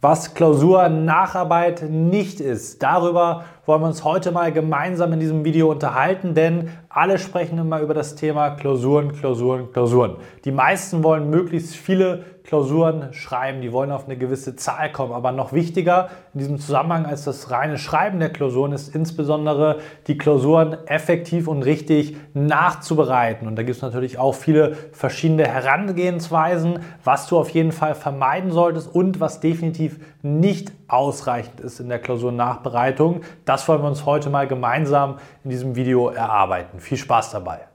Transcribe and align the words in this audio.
Was 0.00 0.34
Klausur-Nacharbeit 0.34 1.82
nicht 1.90 2.40
ist, 2.40 2.80
darüber 2.82 3.44
wollen 3.68 3.82
wir 3.82 3.88
uns 3.88 4.02
heute 4.02 4.32
mal 4.32 4.50
gemeinsam 4.50 5.12
in 5.12 5.20
diesem 5.20 5.44
Video 5.44 5.70
unterhalten, 5.70 6.32
denn 6.32 6.70
alle 6.88 7.18
sprechen 7.18 7.58
immer 7.58 7.80
über 7.80 7.92
das 7.92 8.14
Thema 8.14 8.48
Klausuren, 8.48 9.12
Klausuren, 9.12 9.70
Klausuren. 9.72 10.16
Die 10.46 10.52
meisten 10.52 11.04
wollen 11.04 11.28
möglichst 11.28 11.76
viele 11.76 12.24
Klausuren 12.44 13.12
schreiben, 13.12 13.60
die 13.60 13.70
wollen 13.70 13.92
auf 13.92 14.06
eine 14.06 14.16
gewisse 14.16 14.56
Zahl 14.56 14.90
kommen. 14.90 15.12
Aber 15.12 15.32
noch 15.32 15.52
wichtiger 15.52 16.08
in 16.32 16.40
diesem 16.40 16.58
Zusammenhang 16.58 17.04
als 17.04 17.24
das 17.24 17.50
reine 17.50 17.76
Schreiben 17.76 18.20
der 18.20 18.30
Klausuren 18.30 18.72
ist 18.72 18.94
insbesondere 18.94 19.80
die 20.06 20.16
Klausuren 20.16 20.78
effektiv 20.86 21.46
und 21.46 21.62
richtig 21.62 22.16
nachzubereiten. 22.32 23.46
Und 23.46 23.56
da 23.56 23.64
gibt 23.64 23.76
es 23.76 23.82
natürlich 23.82 24.18
auch 24.18 24.34
viele 24.34 24.76
verschiedene 24.92 25.46
Herangehensweisen, 25.46 26.78
was 27.04 27.26
du 27.26 27.36
auf 27.36 27.50
jeden 27.50 27.72
Fall 27.72 27.94
vermeiden 27.94 28.50
solltest 28.50 28.94
und 28.94 29.20
was 29.20 29.40
definitiv 29.40 30.00
nicht 30.22 30.72
ausreichend 30.88 31.60
ist 31.60 31.80
in 31.80 31.88
der 31.88 31.98
Klausurnachbereitung. 31.98 33.20
Das 33.44 33.68
wollen 33.68 33.82
wir 33.82 33.88
uns 33.88 34.06
heute 34.06 34.30
mal 34.30 34.48
gemeinsam 34.48 35.18
in 35.44 35.50
diesem 35.50 35.76
Video 35.76 36.08
erarbeiten. 36.08 36.80
Viel 36.80 36.98
Spaß 36.98 37.30
dabei! 37.30 37.68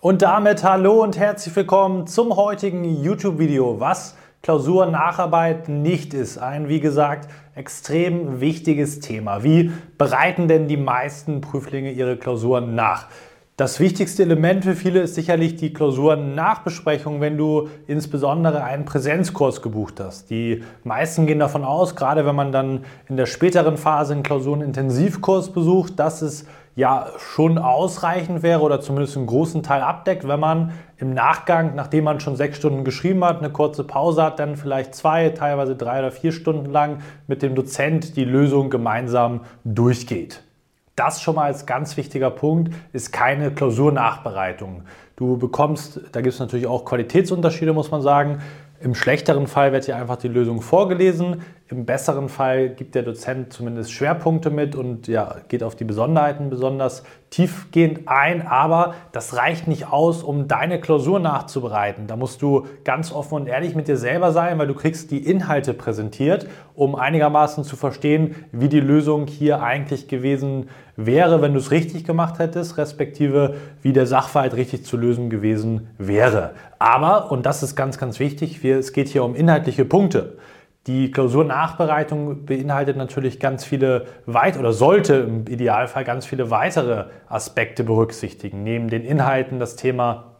Und 0.00 0.20
damit 0.20 0.62
hallo 0.62 1.02
und 1.02 1.18
herzlich 1.18 1.56
willkommen 1.56 2.06
zum 2.06 2.36
heutigen 2.36 2.84
YouTube-Video, 2.84 3.80
was 3.80 4.14
Klausurnacharbeit 4.44 5.70
nicht 5.70 6.12
ist. 6.12 6.36
Ein, 6.36 6.68
wie 6.68 6.78
gesagt, 6.78 7.30
extrem 7.54 8.42
wichtiges 8.42 9.00
Thema. 9.00 9.42
Wie 9.42 9.72
bereiten 9.96 10.48
denn 10.48 10.68
die 10.68 10.76
meisten 10.76 11.40
Prüflinge 11.40 11.90
ihre 11.90 12.18
Klausuren 12.18 12.74
nach? 12.74 13.06
Das 13.56 13.80
wichtigste 13.80 14.22
Element 14.22 14.64
für 14.64 14.74
viele 14.74 15.00
ist 15.00 15.14
sicherlich 15.14 15.56
die 15.56 15.72
Klausuren-Nachbesprechung, 15.72 17.22
wenn 17.22 17.38
du 17.38 17.68
insbesondere 17.86 18.64
einen 18.64 18.84
Präsenzkurs 18.84 19.62
gebucht 19.62 19.98
hast. 19.98 20.28
Die 20.28 20.62
meisten 20.82 21.24
gehen 21.26 21.38
davon 21.38 21.64
aus, 21.64 21.96
gerade 21.96 22.26
wenn 22.26 22.34
man 22.34 22.52
dann 22.52 22.84
in 23.08 23.16
der 23.16 23.26
späteren 23.26 23.78
Phase 23.78 24.12
einen 24.12 24.24
Klausuren-Intensivkurs 24.24 25.54
besucht, 25.54 25.98
dass 25.98 26.20
es 26.20 26.44
ja 26.76 27.06
schon 27.18 27.58
ausreichend 27.58 28.42
wäre 28.42 28.60
oder 28.60 28.80
zumindest 28.80 29.16
einen 29.16 29.26
großen 29.26 29.62
Teil 29.62 29.82
abdeckt, 29.82 30.26
wenn 30.26 30.40
man 30.40 30.72
im 30.96 31.14
Nachgang, 31.14 31.74
nachdem 31.74 32.04
man 32.04 32.20
schon 32.20 32.36
sechs 32.36 32.56
Stunden 32.56 32.84
geschrieben 32.84 33.24
hat, 33.24 33.38
eine 33.38 33.50
kurze 33.50 33.84
Pause 33.84 34.22
hat, 34.22 34.38
dann 34.38 34.56
vielleicht 34.56 34.94
zwei, 34.94 35.28
teilweise 35.30 35.76
drei 35.76 36.00
oder 36.00 36.10
vier 36.10 36.32
Stunden 36.32 36.70
lang 36.70 36.98
mit 37.26 37.42
dem 37.42 37.54
Dozent 37.54 38.16
die 38.16 38.24
Lösung 38.24 38.70
gemeinsam 38.70 39.42
durchgeht. 39.64 40.42
Das 40.96 41.20
schon 41.20 41.34
mal 41.34 41.44
als 41.44 41.66
ganz 41.66 41.96
wichtiger 41.96 42.30
Punkt 42.30 42.72
ist 42.92 43.12
keine 43.12 43.50
Klausurnachbereitung. 43.50 44.82
Du 45.16 45.36
bekommst, 45.36 46.00
da 46.12 46.20
gibt 46.20 46.34
es 46.34 46.40
natürlich 46.40 46.66
auch 46.66 46.84
Qualitätsunterschiede, 46.84 47.72
muss 47.72 47.90
man 47.90 48.02
sagen. 48.02 48.40
Im 48.80 48.94
schlechteren 48.94 49.46
Fall 49.46 49.72
wird 49.72 49.86
dir 49.86 49.96
einfach 49.96 50.16
die 50.16 50.28
Lösung 50.28 50.60
vorgelesen. 50.60 51.42
Im 51.70 51.86
besseren 51.86 52.28
Fall 52.28 52.68
gibt 52.68 52.94
der 52.94 53.02
Dozent 53.02 53.50
zumindest 53.54 53.90
Schwerpunkte 53.90 54.50
mit 54.50 54.76
und 54.76 55.08
ja, 55.08 55.36
geht 55.48 55.62
auf 55.62 55.74
die 55.74 55.84
Besonderheiten 55.84 56.50
besonders 56.50 57.04
tiefgehend 57.30 58.06
ein. 58.06 58.46
Aber 58.46 58.94
das 59.12 59.34
reicht 59.34 59.66
nicht 59.66 59.90
aus, 59.90 60.22
um 60.22 60.46
deine 60.46 60.78
Klausur 60.78 61.20
nachzubereiten. 61.20 62.06
Da 62.06 62.16
musst 62.16 62.42
du 62.42 62.66
ganz 62.84 63.12
offen 63.12 63.36
und 63.36 63.46
ehrlich 63.46 63.74
mit 63.74 63.88
dir 63.88 63.96
selber 63.96 64.30
sein, 64.32 64.58
weil 64.58 64.66
du 64.66 64.74
kriegst 64.74 65.10
die 65.10 65.24
Inhalte 65.24 65.72
präsentiert, 65.72 66.46
um 66.74 66.94
einigermaßen 66.94 67.64
zu 67.64 67.76
verstehen, 67.76 68.34
wie 68.52 68.68
die 68.68 68.80
Lösung 68.80 69.26
hier 69.26 69.62
eigentlich 69.62 70.06
gewesen 70.06 70.68
wäre, 70.96 71.40
wenn 71.40 71.54
du 71.54 71.60
es 71.60 71.70
richtig 71.70 72.04
gemacht 72.04 72.38
hättest, 72.40 72.76
respektive 72.76 73.54
wie 73.80 73.94
der 73.94 74.06
Sachverhalt 74.06 74.54
richtig 74.54 74.84
zu 74.84 74.98
lösen 74.98 75.30
gewesen 75.30 75.88
wäre. 75.96 76.50
Aber, 76.78 77.32
und 77.32 77.46
das 77.46 77.62
ist 77.62 77.74
ganz, 77.74 77.96
ganz 77.96 78.20
wichtig, 78.20 78.62
wir, 78.62 78.78
es 78.78 78.92
geht 78.92 79.08
hier 79.08 79.24
um 79.24 79.34
inhaltliche 79.34 79.86
Punkte. 79.86 80.36
Die 80.86 81.10
Klausurnachbereitung 81.10 82.44
beinhaltet 82.44 82.98
natürlich 82.98 83.40
ganz 83.40 83.64
viele 83.64 84.04
weit 84.26 84.58
oder 84.58 84.74
sollte 84.74 85.14
im 85.14 85.46
Idealfall 85.46 86.04
ganz 86.04 86.26
viele 86.26 86.50
weitere 86.50 87.06
Aspekte 87.26 87.84
berücksichtigen. 87.84 88.62
Neben 88.64 88.88
den 88.88 89.02
Inhalten 89.02 89.58
das 89.58 89.76
Thema 89.76 90.34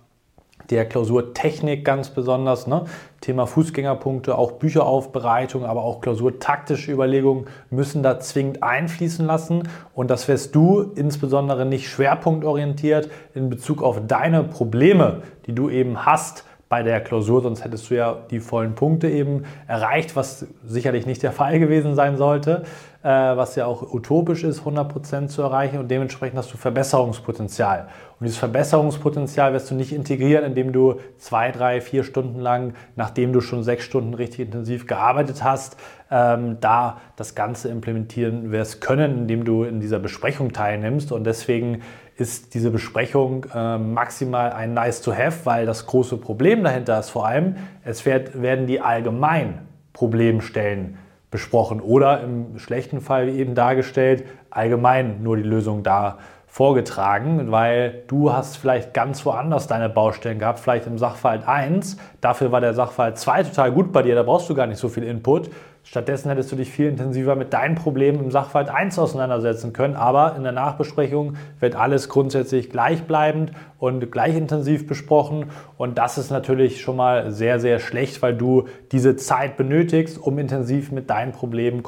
der 0.71 0.87
Klausurtechnik 0.87 1.85
ganz 1.85 2.11
besonders, 2.11 2.67
ne? 2.67 2.85
Thema 3.21 3.47
Fußgängerpunkte, 3.47 4.37
auch 4.37 4.53
Bücheraufbereitung, 4.53 5.65
aber 5.65 5.83
auch 5.83 6.01
klausurtaktische 6.01 6.93
Überlegungen 6.93 7.47
müssen 7.71 8.03
da 8.03 8.21
zwingend 8.21 8.63
einfließen 8.63 9.25
lassen. 9.25 9.69
Und 9.95 10.11
das 10.11 10.29
wirst 10.29 10.55
du 10.55 10.93
insbesondere 10.95 11.65
nicht 11.65 11.89
schwerpunktorientiert 11.89 13.09
in 13.35 13.49
Bezug 13.49 13.83
auf 13.83 14.01
deine 14.07 14.45
Probleme, 14.45 15.23
die 15.47 15.55
du 15.55 15.71
eben 15.71 16.05
hast, 16.05 16.45
bei 16.75 16.83
der 16.83 17.01
Klausur, 17.01 17.41
sonst 17.41 17.63
hättest 17.63 17.89
du 17.89 17.95
ja 17.95 18.17
die 18.33 18.41
vollen 18.41 18.75
Punkte 18.75 19.09
eben 19.09 19.45
erreicht, 19.69 20.17
was 20.17 20.45
sicherlich 20.67 21.07
nicht 21.07 21.23
der 21.23 21.31
Fall 21.31 21.61
gewesen 21.61 21.95
sein 21.95 22.17
sollte, 22.17 22.65
äh, 23.05 23.07
was 23.09 23.55
ja 23.55 23.67
auch 23.67 23.95
utopisch 23.95 24.43
ist, 24.43 24.65
100% 24.65 25.29
zu 25.29 25.43
erreichen 25.43 25.79
und 25.79 25.89
dementsprechend 25.89 26.37
hast 26.37 26.53
du 26.53 26.57
Verbesserungspotenzial. 26.57 27.87
Und 28.19 28.25
dieses 28.25 28.39
Verbesserungspotenzial 28.39 29.53
wirst 29.53 29.71
du 29.71 29.77
nicht 29.77 29.93
integrieren, 29.93 30.45
indem 30.45 30.73
du 30.73 30.97
zwei, 31.17 31.53
drei, 31.53 31.81
vier 31.81 32.03
Stunden 32.03 32.41
lang, 32.41 32.75
nachdem 32.97 33.33
du 33.33 33.41
schon 33.41 33.63
sechs 33.63 33.85
Stunden 33.85 34.15
richtig 34.15 34.41
intensiv 34.41 34.89
gearbeitet 34.89 35.45
hast, 35.45 35.77
ähm, 36.11 36.57
da 36.61 37.01
das 37.15 37.37
Ganze 37.37 37.69
implementieren 37.69 38.51
wirst 38.51 38.81
können, 38.81 39.19
indem 39.19 39.45
du 39.45 39.63
in 39.63 39.79
dieser 39.79 40.01
Besprechung 40.01 40.53
teilnimmst. 40.53 41.13
Und 41.13 41.23
deswegen 41.23 41.83
ist 42.17 42.55
diese 42.55 42.71
Besprechung 42.71 43.47
äh, 43.55 43.79
maximal 43.79 44.53
ein 44.53 44.75
Nice 44.75 45.03
to 45.03 45.13
Have, 45.13 45.45
weil 45.45 45.67
das 45.67 45.87
große 45.87 46.17
Problem 46.17 46.63
dahinter 46.63 46.99
ist 46.99 47.11
vor 47.11 47.27
allem, 47.27 47.57
es 47.85 48.07
wird, 48.07 48.41
werden 48.41 48.67
die 48.67 48.81
allgemein 48.81 49.67
Problemstellen 49.93 50.99
besprochen 51.31 51.81
oder 51.81 52.23
im 52.23 52.59
schlechten 52.59 53.01
Fall 53.01 53.27
wie 53.27 53.39
eben 53.39 53.57
dargestellt, 53.57 54.25
allgemein 54.51 55.23
nur 55.23 55.37
die 55.37 55.43
Lösung 55.43 55.83
da 55.83 56.19
vorgetragen, 56.47 57.51
weil 57.51 58.05
du 58.07 58.33
hast 58.33 58.57
vielleicht 58.57 58.95
ganz 58.95 59.27
woanders 59.27 59.67
deine 59.67 59.89
Baustellen 59.89 60.39
gehabt, 60.39 60.61
vielleicht 60.61 60.87
im 60.87 60.99
Sachverhalt 60.99 61.49
1, 61.49 61.97
dafür 62.21 62.53
war 62.53 62.61
der 62.61 62.75
Sachverhalt 62.75 63.19
2 63.19 63.43
total 63.43 63.73
gut 63.73 63.93
bei 63.93 64.03
dir, 64.03 64.15
da 64.15 64.23
brauchst 64.23 64.49
du 64.49 64.55
gar 64.55 64.69
nicht 64.69 64.79
so 64.79 64.89
viel 64.89 65.03
Input. 65.03 65.51
Stattdessen 65.87 66.31
hättest 66.31 66.51
du 66.51 66.57
dich 66.57 66.71
viel 66.71 66.89
intensiver 66.89 67.37
mit 67.37 67.53
deinen 67.53 67.75
Problemen 67.75 68.19
im 68.19 68.31
Sachverhalt 68.31 68.71
1 68.71 68.99
auseinandersetzen 68.99 69.75
können, 69.75 69.97
aber 69.97 70.35
in 70.35 70.43
der 70.43 70.53
Nachbesprechung 70.53 71.35
wird 71.61 71.77
alles 71.77 72.09
grundsätzlich 72.09 72.71
gleichbleibend 72.71 73.53
und 73.79 74.11
gleich 74.11 74.35
intensiv 74.35 74.87
besprochen. 74.87 75.51
Und 75.77 75.99
das 75.99 76.17
ist 76.17 76.31
natürlich 76.31 76.81
schon 76.81 76.97
mal 76.97 77.31
sehr, 77.33 77.61
sehr 77.61 77.81
schlecht, 77.81 78.23
weil 78.23 78.35
du 78.35 78.65
diese 78.93 79.17
Zeit 79.17 79.59
benötigst, 79.59 80.19
um 80.19 80.39
intensiv 80.39 80.91
mit 80.91 81.11
deinen 81.11 81.33
Problemen 81.33 81.83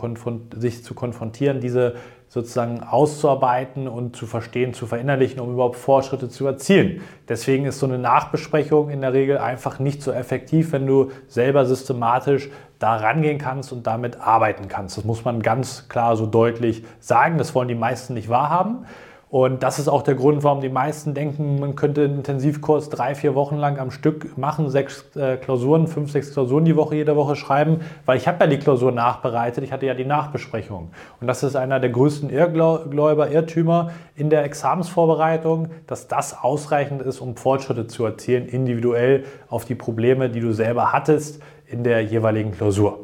sich 0.54 0.84
zu 0.84 0.92
konfrontieren, 0.92 1.60
diese 1.60 1.94
sozusagen 2.36 2.82
auszuarbeiten 2.82 3.88
und 3.88 4.14
zu 4.14 4.26
verstehen, 4.26 4.74
zu 4.74 4.86
verinnerlichen, 4.86 5.40
um 5.40 5.54
überhaupt 5.54 5.76
Fortschritte 5.76 6.28
zu 6.28 6.46
erzielen. 6.46 7.00
Deswegen 7.30 7.64
ist 7.64 7.78
so 7.78 7.86
eine 7.86 7.98
Nachbesprechung 7.98 8.90
in 8.90 9.00
der 9.00 9.14
Regel 9.14 9.38
einfach 9.38 9.78
nicht 9.78 10.02
so 10.02 10.12
effektiv, 10.12 10.72
wenn 10.72 10.86
du 10.86 11.10
selber 11.28 11.64
systematisch 11.64 12.50
da 12.78 12.96
rangehen 12.96 13.38
kannst 13.38 13.72
und 13.72 13.86
damit 13.86 14.20
arbeiten 14.20 14.68
kannst. 14.68 14.98
Das 14.98 15.04
muss 15.04 15.24
man 15.24 15.40
ganz 15.40 15.88
klar 15.88 16.14
so 16.14 16.26
deutlich 16.26 16.84
sagen. 17.00 17.38
Das 17.38 17.54
wollen 17.54 17.68
die 17.68 17.74
meisten 17.74 18.12
nicht 18.12 18.28
wahrhaben. 18.28 18.84
Und 19.28 19.64
das 19.64 19.80
ist 19.80 19.88
auch 19.88 20.02
der 20.02 20.14
Grund, 20.14 20.44
warum 20.44 20.60
die 20.60 20.68
meisten 20.68 21.12
denken, 21.12 21.58
man 21.58 21.74
könnte 21.74 22.04
einen 22.04 22.18
Intensivkurs 22.18 22.90
drei, 22.90 23.16
vier 23.16 23.34
Wochen 23.34 23.56
lang 23.56 23.76
am 23.78 23.90
Stück 23.90 24.38
machen, 24.38 24.70
sechs 24.70 25.04
äh, 25.16 25.36
Klausuren, 25.36 25.88
fünf, 25.88 26.12
sechs 26.12 26.32
Klausuren 26.32 26.64
die 26.64 26.76
Woche, 26.76 26.94
jede 26.94 27.16
Woche 27.16 27.34
schreiben, 27.34 27.80
weil 28.04 28.18
ich 28.18 28.28
habe 28.28 28.44
ja 28.44 28.46
die 28.46 28.58
Klausur 28.58 28.92
nachbereitet, 28.92 29.64
ich 29.64 29.72
hatte 29.72 29.84
ja 29.84 29.94
die 29.94 30.04
Nachbesprechung. 30.04 30.92
Und 31.20 31.26
das 31.26 31.42
ist 31.42 31.56
einer 31.56 31.80
der 31.80 31.90
größten 31.90 32.30
Irrgläuber, 32.30 33.28
Irrtümer 33.28 33.90
in 34.14 34.30
der 34.30 34.44
Examensvorbereitung, 34.44 35.70
dass 35.88 36.06
das 36.06 36.40
ausreichend 36.40 37.02
ist, 37.02 37.20
um 37.20 37.34
Fortschritte 37.34 37.88
zu 37.88 38.04
erzielen, 38.04 38.46
individuell 38.46 39.24
auf 39.48 39.64
die 39.64 39.74
Probleme, 39.74 40.30
die 40.30 40.40
du 40.40 40.52
selber 40.52 40.92
hattest 40.92 41.42
in 41.66 41.82
der 41.82 42.00
jeweiligen 42.00 42.52
Klausur. 42.52 43.00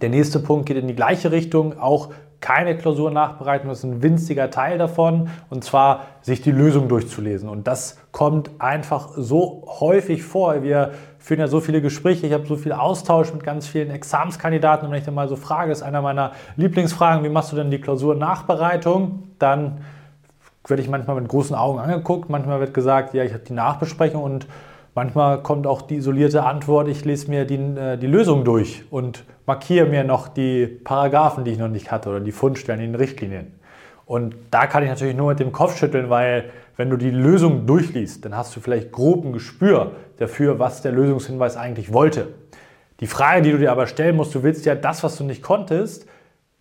Der 0.00 0.08
nächste 0.08 0.38
Punkt 0.40 0.66
geht 0.66 0.76
in 0.76 0.88
die 0.88 0.94
gleiche 0.94 1.32
Richtung, 1.32 1.78
auch 1.78 2.10
keine 2.40 2.76
Klausurnachbereitung, 2.76 3.70
das 3.70 3.78
ist 3.78 3.84
ein 3.84 4.02
winziger 4.02 4.50
Teil 4.50 4.76
davon, 4.76 5.30
und 5.48 5.64
zwar 5.64 6.02
sich 6.20 6.42
die 6.42 6.50
Lösung 6.50 6.88
durchzulesen. 6.88 7.48
Und 7.48 7.66
das 7.66 7.96
kommt 8.12 8.50
einfach 8.58 9.12
so 9.16 9.64
häufig 9.80 10.22
vor. 10.22 10.62
Wir 10.62 10.90
führen 11.18 11.40
ja 11.40 11.46
so 11.46 11.60
viele 11.60 11.80
Gespräche, 11.80 12.26
ich 12.26 12.34
habe 12.34 12.46
so 12.46 12.56
viel 12.56 12.72
Austausch 12.72 13.32
mit 13.32 13.44
ganz 13.44 13.66
vielen 13.66 13.90
Examenskandidaten. 13.90 14.84
Und 14.84 14.92
wenn 14.92 14.98
ich 14.98 15.06
dann 15.06 15.14
mal 15.14 15.26
so 15.26 15.36
frage, 15.36 15.72
ist 15.72 15.82
einer 15.82 16.02
meiner 16.02 16.32
Lieblingsfragen, 16.56 17.24
wie 17.24 17.30
machst 17.30 17.50
du 17.50 17.56
denn 17.56 17.70
die 17.70 17.80
Klausurnachbereitung? 17.80 19.22
Dann 19.38 19.78
werde 20.66 20.82
ich 20.82 20.88
manchmal 20.90 21.18
mit 21.18 21.28
großen 21.28 21.56
Augen 21.56 21.78
angeguckt, 21.78 22.28
manchmal 22.28 22.60
wird 22.60 22.74
gesagt, 22.74 23.14
ja, 23.14 23.24
ich 23.24 23.32
habe 23.32 23.44
die 23.44 23.54
Nachbesprechung 23.54 24.22
und 24.22 24.46
Manchmal 24.96 25.42
kommt 25.42 25.66
auch 25.66 25.82
die 25.82 25.96
isolierte 25.96 26.44
Antwort, 26.44 26.86
ich 26.86 27.04
lese 27.04 27.28
mir 27.28 27.44
die, 27.44 27.56
äh, 27.56 27.96
die 27.96 28.06
Lösung 28.06 28.44
durch 28.44 28.84
und 28.90 29.24
markiere 29.44 29.86
mir 29.86 30.04
noch 30.04 30.28
die 30.28 30.66
Paragraphen, 30.66 31.44
die 31.44 31.50
ich 31.50 31.58
noch 31.58 31.68
nicht 31.68 31.90
hatte 31.90 32.10
oder 32.10 32.20
die 32.20 32.30
Fundstellen 32.30 32.80
in 32.80 32.92
den 32.92 32.94
Richtlinien. 32.94 33.54
Und 34.06 34.36
da 34.52 34.66
kann 34.66 34.84
ich 34.84 34.88
natürlich 34.88 35.16
nur 35.16 35.30
mit 35.30 35.40
dem 35.40 35.50
Kopf 35.50 35.76
schütteln, 35.76 36.10
weil 36.10 36.50
wenn 36.76 36.90
du 36.90 36.96
die 36.96 37.10
Lösung 37.10 37.66
durchliest, 37.66 38.24
dann 38.24 38.36
hast 38.36 38.54
du 38.54 38.60
vielleicht 38.60 38.92
grob 38.92 39.24
ein 39.24 39.32
Gespür 39.32 39.92
dafür, 40.18 40.60
was 40.60 40.82
der 40.82 40.92
Lösungshinweis 40.92 41.56
eigentlich 41.56 41.92
wollte. 41.92 42.28
Die 43.00 43.08
Frage, 43.08 43.42
die 43.42 43.50
du 43.50 43.58
dir 43.58 43.72
aber 43.72 43.88
stellen 43.88 44.14
musst, 44.14 44.34
du 44.34 44.44
willst 44.44 44.64
ja 44.64 44.76
das, 44.76 45.02
was 45.02 45.16
du 45.16 45.24
nicht 45.24 45.42
konntest, 45.42 46.06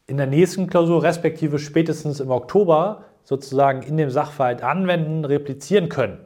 in 0.08 0.18
der 0.18 0.28
nächsten 0.28 0.68
Klausur, 0.68 1.04
respektive 1.04 1.60
spätestens 1.60 2.20
im 2.20 2.32
Oktober, 2.32 3.04
sozusagen 3.24 3.84
in 3.84 3.98
dem 3.98 4.10
Sachverhalt 4.10 4.64
anwenden, 4.64 5.24
replizieren 5.24 5.90
können. 5.90 6.18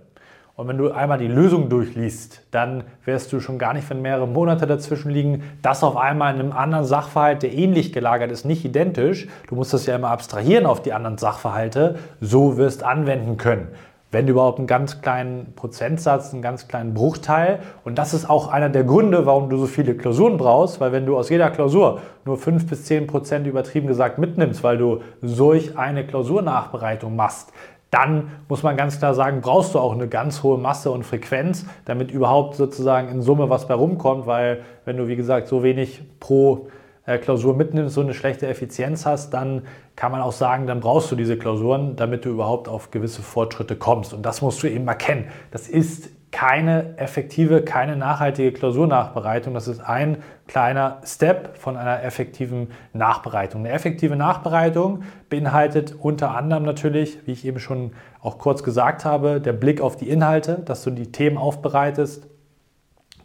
Und 0.58 0.68
wenn 0.68 0.80
du 0.80 0.90
einmal 0.90 1.20
die 1.20 1.28
Lösung 1.28 1.70
durchliest, 1.70 2.42
dann 2.50 2.84
wirst 3.06 3.32
du 3.32 3.40
schon 3.40 3.60
gar 3.60 3.76
nicht, 3.76 3.88
wenn 3.92 4.02
mehrere 4.02 4.28
Monate 4.28 4.66
dazwischen 4.66 5.12
liegen, 5.12 5.44
das 5.62 5.84
auf 5.84 5.96
einmal 5.96 6.34
in 6.34 6.40
einem 6.40 6.52
anderen 6.52 6.84
Sachverhalt, 6.84 7.44
der 7.44 7.54
ähnlich 7.54 7.94
gelagert 7.94 8.32
ist, 8.32 8.44
nicht 8.44 8.66
identisch. 8.66 9.28
Du 9.50 9.54
musst 9.54 9.72
das 9.72 9.86
ja 9.86 9.96
immer 9.96 10.10
abstrahieren 10.10 10.66
auf 10.66 10.82
die 10.82 10.94
anderen 10.94 11.20
Sachverhalte. 11.20 12.00
So 12.22 12.58
wirst 12.58 12.82
anwenden 12.82 13.38
können. 13.38 13.68
Wenn 14.10 14.28
überhaupt 14.28 14.58
einen 14.58 14.66
ganz 14.66 15.02
kleinen 15.02 15.54
Prozentsatz, 15.56 16.34
einen 16.34 16.42
ganz 16.42 16.68
kleinen 16.68 16.96
Bruchteil. 16.96 17.60
Und 17.84 18.00
das 18.00 18.16
ist 18.16 18.28
auch 18.28 18.48
einer 18.48 18.70
der 18.70 18.84
Gründe, 18.84 19.28
warum 19.28 19.52
du 19.52 19.58
so 19.58 19.68
viele 19.68 19.94
Klausuren 19.94 20.38
brauchst, 20.38 20.82
weil 20.82 20.92
wenn 20.92 21.06
du 21.06 21.18
aus 21.18 21.30
jeder 21.30 21.52
Klausur 21.52 22.02
nur 22.26 22.40
5 22.40 22.66
bis 22.68 22.86
10 22.86 23.06
Prozent 23.06 23.46
übertrieben 23.46 23.86
gesagt 23.86 24.18
mitnimmst, 24.18 24.64
weil 24.64 24.80
du 24.80 25.02
solch 25.22 25.78
eine 25.78 26.04
Klausurnachbereitung 26.08 27.16
machst, 27.16 27.54
dann 27.92 28.32
muss 28.50 28.64
man 28.64 28.76
ganz 28.76 29.00
klar 29.00 29.14
sagen, 29.14 29.42
brauchst 29.42 29.74
du 29.74 29.80
auch 29.80 29.94
eine 29.94 30.08
ganz 30.08 30.44
hohe 30.44 30.58
Masse 30.58 30.92
und 30.92 31.04
Frequenz, 31.04 31.66
damit 31.86 32.12
überhaupt 32.12 32.56
sozusagen 32.56 33.10
in 33.10 33.22
Summe 33.22 33.50
was 33.50 33.68
bei 33.68 33.74
rumkommt, 33.74 34.26
weil 34.26 34.64
wenn 34.86 34.98
du, 34.98 35.08
wie 35.08 35.16
gesagt, 35.16 35.48
so 35.48 35.64
wenig 35.64 36.02
pro 36.20 36.68
äh, 37.06 37.18
Klausur 37.18 37.56
mitnimmst, 37.56 37.96
so 37.96 38.02
eine 38.02 38.14
schlechte 38.14 38.48
Effizienz 38.48 39.06
hast, 39.06 39.34
dann 39.34 39.64
kann 39.96 40.12
man 40.12 40.22
auch 40.22 40.34
sagen, 40.34 40.68
dann 40.68 40.82
brauchst 40.82 41.10
du 41.12 41.16
diese 41.16 41.38
Klausuren, 41.38 41.96
damit 41.96 42.26
du 42.26 42.30
überhaupt 42.30 42.68
auf 42.68 42.92
gewisse 42.92 43.22
Fortschritte 43.22 43.78
kommst. 43.78 44.14
Und 44.14 44.26
das 44.26 44.42
musst 44.42 44.62
du 44.62 44.68
eben 44.68 44.88
erkennen. 44.88 45.26
Das 45.52 45.70
ist 45.70 46.10
keine 46.32 46.98
effektive, 46.98 47.62
keine 47.62 47.96
nachhaltige 47.96 48.52
Klausurnachbereitung. 48.52 49.54
Das 49.54 49.68
ist 49.68 49.80
ein 49.80 50.18
kleiner 50.46 51.02
Step 51.06 51.58
von 51.58 51.78
einer 51.78 52.04
effektiven 52.04 52.68
Nachbereitung. 52.94 53.62
Eine 53.62 53.74
effektive 53.74 54.16
Nachbereitung 54.16 55.04
beinhaltet 55.30 55.96
unter 55.98 56.36
anderem 56.36 56.64
natürlich, 56.64 57.20
wie 57.26 57.32
ich 57.32 57.46
eben 57.46 57.60
schon 57.60 57.92
auch 58.22 58.38
kurz 58.38 58.64
gesagt 58.64 59.06
habe, 59.06 59.40
der 59.40 59.54
Blick 59.54 59.80
auf 59.80 59.96
die 59.96 60.10
Inhalte, 60.10 60.60
dass 60.66 60.84
du 60.84 60.92
die 60.92 61.12
Themen 61.12 61.38
aufbereitest, 61.38 62.28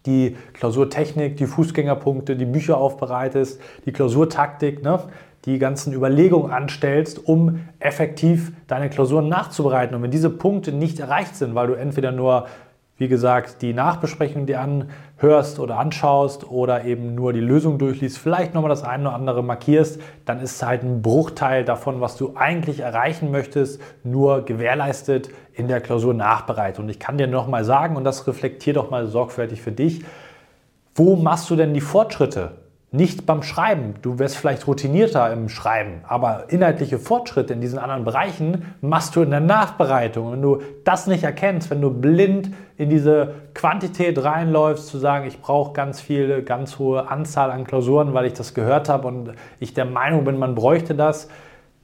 die 0.07 0.37
Klausurtechnik, 0.53 1.37
die 1.37 1.47
Fußgängerpunkte, 1.47 2.37
die 2.37 2.45
Bücher 2.45 2.77
aufbereitest, 2.79 3.61
die 3.85 3.93
Klausurtaktik, 3.93 4.83
ne? 4.83 5.01
die 5.45 5.59
ganzen 5.59 5.93
Überlegungen 5.93 6.53
anstellst, 6.53 7.27
um 7.27 7.67
effektiv 7.81 8.53
deine 8.69 8.91
Klausuren 8.91 9.29
nachzubereiten. 9.29 9.95
Und 9.97 10.03
wenn 10.03 10.11
diese 10.11 10.31
Punkte 10.31 10.73
nicht 10.73 11.01
erreicht 11.01 11.37
sind, 11.37 11.55
weil 11.55 11.67
du 11.67 11.75
entweder 11.75 12.13
nur 12.13 12.47
wie 13.03 13.09
gesagt, 13.09 13.63
die 13.63 13.75
Nachbesprechung 13.75 14.47
dir 14.47 14.61
anhörst 14.61 15.59
oder 15.59 15.77
anschaust 15.77 16.49
oder 16.49 16.85
eben 16.85 17.17
nur 17.17 17.33
die 17.33 17.41
Lösung 17.41 17.77
durchliest, 17.77 18.17
vielleicht 18.17 18.55
nochmal 18.55 18.69
das 18.69 18.85
eine 18.85 19.09
oder 19.09 19.17
andere 19.17 19.43
markierst, 19.43 20.01
dann 20.25 20.39
ist 20.39 20.63
halt 20.63 20.85
ein 20.85 21.03
Bruchteil 21.03 21.65
davon, 21.65 22.01
was 22.01 22.17
du 22.17 22.35
eigentlich 22.37 22.79
erreichen 22.79 23.33
möchtest, 23.33 23.83
nur 24.05 24.45
gewährleistet 24.45 25.31
in 25.53 25.67
der 25.67 25.81
Klausur 25.81 26.15
Nachbereitung. 26.15 26.85
Und 26.85 26.91
ich 26.93 27.01
kann 27.01 27.19
dir 27.19 27.27
nochmal 27.27 27.65
sagen, 27.65 27.97
und 27.97 28.05
das 28.05 28.25
reflektier 28.29 28.75
doch 28.75 28.89
mal 28.89 29.09
sorgfältig 29.09 29.61
für 29.63 29.73
dich, 29.73 30.05
wo 30.95 31.17
machst 31.17 31.51
du 31.51 31.57
denn 31.57 31.75
die 31.75 31.81
Fortschritte? 31.81 32.53
Nicht 32.93 33.25
beim 33.25 33.43
Schreiben. 33.43 33.95
Du 34.03 34.19
wirst 34.19 34.37
vielleicht 34.37 34.67
routinierter 34.67 35.33
im 35.33 35.49
Schreiben, 35.49 36.03
aber 36.07 36.45
inhaltliche 36.49 36.99
Fortschritte 36.99 37.55
in 37.55 37.63
diesen 37.63 37.79
anderen 37.79 38.05
Bereichen 38.05 38.75
machst 38.83 39.17
du 39.17 39.23
in 39.23 39.31
der 39.31 39.41
Nachbereitung. 39.41 40.33
Wenn 40.33 40.43
du 40.43 40.61
das 40.85 41.07
nicht 41.07 41.25
erkennst, 41.25 41.71
wenn 41.71 41.81
du 41.81 41.91
blind 41.91 42.51
in 42.77 42.91
diese 42.91 43.35
Quantität 43.55 44.23
reinläufst, 44.23 44.89
zu 44.89 44.99
sagen, 44.99 45.27
ich 45.27 45.41
brauche 45.41 45.73
ganz 45.73 46.03
viele, 46.03 46.43
ganz 46.43 46.79
hohe 46.79 47.11
Anzahl 47.11 47.51
an 47.51 47.65
Klausuren, 47.65 48.13
weil 48.13 48.27
ich 48.27 48.35
das 48.35 48.53
gehört 48.53 48.91
habe 48.91 49.09
und 49.09 49.33
ich 49.59 49.73
der 49.73 49.87
Meinung 49.87 50.25
bin, 50.25 50.39
man 50.39 50.55
bräuchte 50.55 50.95
das, 50.95 51.29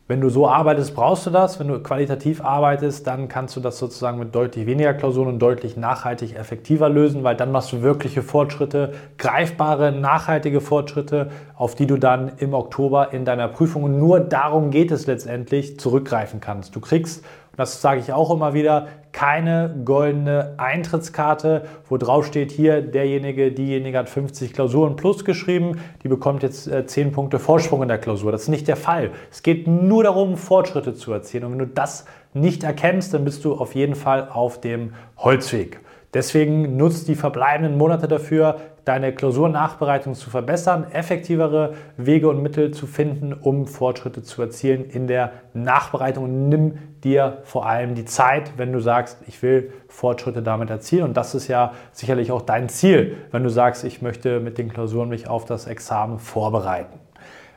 wenn 0.08 0.22
du 0.22 0.30
so 0.30 0.48
arbeitest, 0.48 0.94
brauchst 0.94 1.26
du 1.26 1.30
das. 1.30 1.60
Wenn 1.60 1.68
du 1.68 1.80
qualitativ 1.80 2.42
arbeitest, 2.42 3.06
dann 3.06 3.28
kannst 3.28 3.54
du 3.56 3.60
das 3.60 3.78
sozusagen 3.78 4.18
mit 4.18 4.34
deutlich 4.34 4.64
weniger 4.64 4.94
Klausuren 4.94 5.28
und 5.28 5.38
deutlich 5.38 5.76
nachhaltig 5.76 6.34
effektiver 6.34 6.88
lösen, 6.88 7.24
weil 7.24 7.36
dann 7.36 7.52
machst 7.52 7.72
du 7.72 7.82
wirkliche 7.82 8.22
Fortschritte, 8.22 8.94
greifbare, 9.18 9.92
nachhaltige 9.92 10.62
Fortschritte, 10.62 11.28
auf 11.56 11.74
die 11.74 11.86
du 11.86 11.98
dann 11.98 12.32
im 12.38 12.54
Oktober 12.54 13.12
in 13.12 13.26
deiner 13.26 13.48
Prüfung, 13.48 13.84
und 13.84 13.98
nur 13.98 14.20
darum 14.20 14.70
geht 14.70 14.90
es 14.90 15.06
letztendlich, 15.06 15.78
zurückgreifen 15.78 16.40
kannst. 16.40 16.74
Du 16.74 16.80
kriegst 16.80 17.22
das 17.58 17.82
sage 17.82 18.00
ich 18.00 18.12
auch 18.12 18.30
immer 18.30 18.54
wieder, 18.54 18.86
keine 19.18 19.74
goldene 19.84 20.54
Eintrittskarte, 20.58 21.64
wo 21.88 21.96
drauf 21.96 22.24
steht 22.24 22.52
hier, 22.52 22.82
derjenige, 22.82 23.50
diejenige 23.50 23.98
hat 23.98 24.08
50 24.08 24.52
Klausuren 24.52 24.94
plus 24.94 25.24
geschrieben, 25.24 25.80
die 26.04 26.08
bekommt 26.08 26.44
jetzt 26.44 26.70
10 26.86 27.08
äh, 27.08 27.10
Punkte 27.10 27.40
Vorsprung 27.40 27.82
in 27.82 27.88
der 27.88 27.98
Klausur. 27.98 28.30
Das 28.30 28.42
ist 28.42 28.48
nicht 28.48 28.68
der 28.68 28.76
Fall. 28.76 29.10
Es 29.32 29.42
geht 29.42 29.66
nur 29.66 30.04
darum, 30.04 30.36
Fortschritte 30.36 30.94
zu 30.94 31.12
erzielen. 31.12 31.42
Und 31.42 31.50
wenn 31.50 31.58
du 31.58 31.66
das 31.66 32.04
nicht 32.32 32.62
erkennst, 32.62 33.12
dann 33.12 33.24
bist 33.24 33.44
du 33.44 33.54
auf 33.54 33.74
jeden 33.74 33.96
Fall 33.96 34.28
auf 34.32 34.60
dem 34.60 34.92
Holzweg. 35.16 35.80
Deswegen 36.14 36.76
nutzt 36.76 37.08
die 37.08 37.16
verbleibenden 37.16 37.76
Monate 37.76 38.06
dafür, 38.06 38.58
deine 38.88 39.12
Klausurnachbereitung 39.12 40.14
zu 40.14 40.30
verbessern, 40.30 40.86
effektivere 40.90 41.74
Wege 41.98 42.28
und 42.28 42.42
Mittel 42.42 42.70
zu 42.70 42.86
finden, 42.86 43.34
um 43.34 43.66
Fortschritte 43.66 44.22
zu 44.22 44.40
erzielen 44.40 44.86
in 44.86 45.06
der 45.06 45.32
Nachbereitung. 45.52 46.48
Nimm 46.48 46.78
dir 47.04 47.38
vor 47.44 47.66
allem 47.66 47.94
die 47.94 48.06
Zeit, 48.06 48.52
wenn 48.56 48.72
du 48.72 48.80
sagst, 48.80 49.18
ich 49.26 49.42
will 49.42 49.72
Fortschritte 49.88 50.42
damit 50.42 50.70
erzielen. 50.70 51.04
Und 51.04 51.16
das 51.16 51.34
ist 51.34 51.48
ja 51.48 51.72
sicherlich 51.92 52.32
auch 52.32 52.42
dein 52.42 52.70
Ziel, 52.70 53.18
wenn 53.30 53.44
du 53.44 53.50
sagst, 53.50 53.84
ich 53.84 54.00
möchte 54.00 54.40
mit 54.40 54.56
den 54.56 54.72
Klausuren 54.72 55.10
mich 55.10 55.28
auf 55.28 55.44
das 55.44 55.66
Examen 55.66 56.18
vorbereiten. 56.18 56.97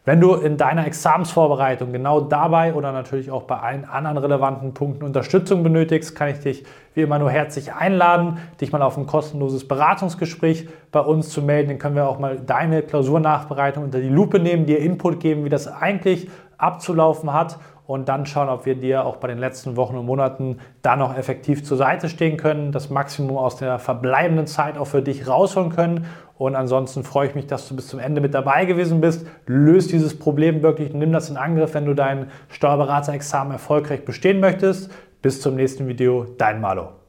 Wenn 0.03 0.19
du 0.19 0.33
in 0.33 0.57
deiner 0.57 0.87
Examensvorbereitung 0.87 1.91
genau 1.91 2.21
dabei 2.21 2.73
oder 2.73 2.91
natürlich 2.91 3.29
auch 3.29 3.43
bei 3.43 3.57
allen 3.57 3.85
anderen 3.85 4.17
relevanten 4.17 4.73
Punkten 4.73 5.03
Unterstützung 5.03 5.61
benötigst, 5.61 6.15
kann 6.15 6.29
ich 6.29 6.39
dich 6.39 6.63
wie 6.95 7.03
immer 7.03 7.19
nur 7.19 7.29
herzlich 7.29 7.71
einladen, 7.73 8.39
dich 8.59 8.71
mal 8.71 8.81
auf 8.81 8.97
ein 8.97 9.05
kostenloses 9.05 9.67
Beratungsgespräch 9.67 10.67
bei 10.91 11.01
uns 11.01 11.29
zu 11.29 11.43
melden. 11.43 11.69
Dann 11.69 11.77
können 11.77 11.95
wir 11.95 12.09
auch 12.09 12.17
mal 12.17 12.39
deine 12.39 12.81
Klausurnachbereitung 12.81 13.83
unter 13.83 13.99
die 13.99 14.09
Lupe 14.09 14.39
nehmen, 14.39 14.65
dir 14.65 14.79
Input 14.79 15.19
geben, 15.19 15.45
wie 15.45 15.49
das 15.49 15.67
eigentlich 15.67 16.31
abzulaufen 16.57 17.31
hat 17.31 17.59
und 17.91 18.07
dann 18.07 18.25
schauen, 18.25 18.47
ob 18.47 18.65
wir 18.65 18.75
dir 18.75 19.05
auch 19.05 19.17
bei 19.17 19.27
den 19.27 19.37
letzten 19.37 19.75
Wochen 19.75 19.97
und 19.97 20.05
Monaten 20.05 20.59
da 20.81 20.95
noch 20.95 21.17
effektiv 21.17 21.65
zur 21.65 21.75
Seite 21.75 22.07
stehen 22.07 22.37
können, 22.37 22.71
das 22.71 22.89
Maximum 22.89 23.35
aus 23.35 23.57
der 23.57 23.79
verbleibenden 23.79 24.47
Zeit 24.47 24.77
auch 24.77 24.85
für 24.85 25.01
dich 25.01 25.27
rausholen 25.27 25.71
können. 25.71 26.05
Und 26.37 26.55
ansonsten 26.55 27.03
freue 27.03 27.27
ich 27.27 27.35
mich, 27.35 27.47
dass 27.47 27.67
du 27.67 27.75
bis 27.75 27.89
zum 27.89 27.99
Ende 27.99 28.21
mit 28.21 28.33
dabei 28.33 28.63
gewesen 28.63 29.01
bist. 29.01 29.27
Löst 29.45 29.91
dieses 29.91 30.17
Problem 30.17 30.63
wirklich, 30.63 30.93
nimm 30.93 31.11
das 31.11 31.29
in 31.29 31.35
Angriff, 31.35 31.73
wenn 31.73 31.85
du 31.85 31.93
dein 31.93 32.31
Steuerberaterexamen 32.47 33.51
erfolgreich 33.51 34.05
bestehen 34.05 34.39
möchtest. 34.39 34.89
Bis 35.21 35.41
zum 35.41 35.55
nächsten 35.55 35.85
Video, 35.89 36.25
dein 36.37 36.61
Malo. 36.61 37.00